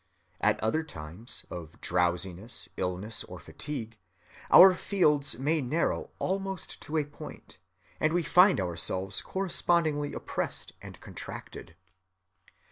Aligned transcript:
At 0.39 0.59
other 0.61 0.81
times, 0.81 1.45
of 1.51 1.79
drowsiness, 1.79 2.67
illness, 2.75 3.23
or 3.25 3.37
fatigue, 3.37 3.99
our 4.49 4.73
fields 4.73 5.37
may 5.37 5.61
narrow 5.61 6.09
almost 6.17 6.81
to 6.81 6.97
a 6.97 7.05
point, 7.05 7.59
and 7.99 8.11
we 8.11 8.23
find 8.23 8.59
ourselves 8.59 9.21
correspondingly 9.21 10.13
oppressed 10.15 10.71
and 10.81 10.99
contracted. 11.01 11.75